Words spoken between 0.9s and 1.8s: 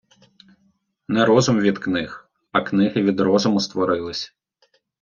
Не розум від